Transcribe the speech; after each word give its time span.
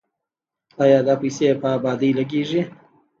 آیا 0.83 0.99
دا 1.07 1.13
پیسې 1.21 1.47
په 1.61 1.67
ابادۍ 1.77 2.11
لګیږي؟ 2.19 2.61